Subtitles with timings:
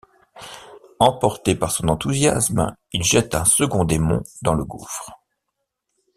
[0.99, 5.11] Emporté par son enthousiasme, il jette un second démon dans le gouffre.